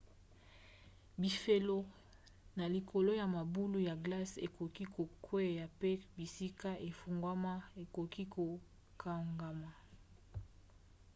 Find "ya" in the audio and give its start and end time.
3.19-3.27, 3.87-3.95